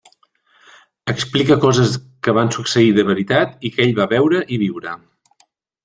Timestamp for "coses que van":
1.65-2.51